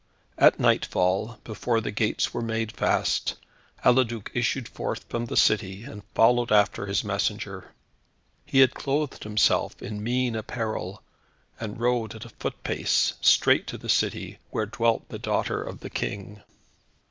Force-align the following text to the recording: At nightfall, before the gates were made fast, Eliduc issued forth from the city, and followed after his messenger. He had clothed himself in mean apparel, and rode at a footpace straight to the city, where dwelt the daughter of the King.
At 0.39 0.59
nightfall, 0.59 1.37
before 1.43 1.79
the 1.79 1.91
gates 1.91 2.33
were 2.33 2.41
made 2.41 2.71
fast, 2.71 3.35
Eliduc 3.85 4.31
issued 4.33 4.67
forth 4.67 5.03
from 5.07 5.25
the 5.27 5.37
city, 5.37 5.83
and 5.83 6.01
followed 6.15 6.51
after 6.51 6.87
his 6.87 7.03
messenger. 7.03 7.71
He 8.43 8.61
had 8.61 8.73
clothed 8.73 9.23
himself 9.23 9.79
in 9.79 10.03
mean 10.03 10.35
apparel, 10.35 11.03
and 11.59 11.79
rode 11.79 12.15
at 12.15 12.25
a 12.25 12.29
footpace 12.29 13.13
straight 13.21 13.67
to 13.67 13.77
the 13.77 13.89
city, 13.89 14.39
where 14.49 14.65
dwelt 14.65 15.07
the 15.09 15.19
daughter 15.19 15.61
of 15.61 15.81
the 15.81 15.89
King. 15.91 16.41